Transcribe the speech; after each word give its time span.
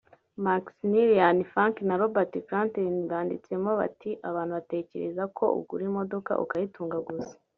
Maximilian 0.45 1.37
Funk 1.51 1.75
na 1.87 1.95
Robert 2.01 2.33
Klanten 2.47 2.89
banditsemo 3.11 3.69
bati 3.81 4.11
“Abantu 4.29 4.51
batekereza 4.57 5.23
ko 5.37 5.45
ugura 5.59 5.83
imodoka 5.89 6.31
ukayitunga 6.43 6.97
gusa 7.07 7.33